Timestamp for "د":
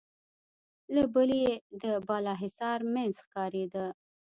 1.81-1.83